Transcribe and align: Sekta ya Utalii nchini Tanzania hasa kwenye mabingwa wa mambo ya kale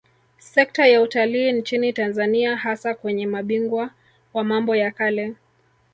Sekta 0.39 0.87
ya 0.87 1.01
Utalii 1.01 1.51
nchini 1.51 1.93
Tanzania 1.93 2.55
hasa 2.55 2.93
kwenye 2.95 3.27
mabingwa 3.27 3.89
wa 4.33 4.43
mambo 4.43 4.75
ya 4.75 4.91
kale 4.91 5.33